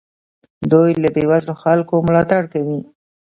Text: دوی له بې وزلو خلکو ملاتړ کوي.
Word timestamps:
دوی 0.71 0.89
له 1.03 1.09
بې 1.15 1.23
وزلو 1.29 1.55
خلکو 1.63 1.95
ملاتړ 2.07 2.43
کوي. 2.53 2.79